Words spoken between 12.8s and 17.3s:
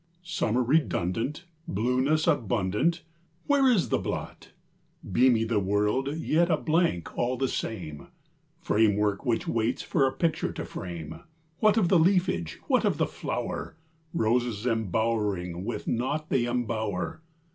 of the flower? Roses embowering with naught they embower!